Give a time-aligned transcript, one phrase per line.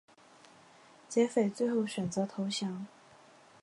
[1.07, 2.87] 劫匪最后选择投降。